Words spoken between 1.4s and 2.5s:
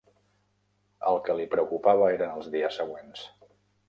li preocupava eren els